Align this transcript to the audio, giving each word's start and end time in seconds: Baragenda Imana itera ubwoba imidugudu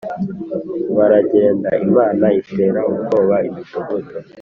Baragenda 0.97 1.69
Imana 1.87 2.25
itera 2.41 2.79
ubwoba 2.91 3.35
imidugudu 3.47 4.13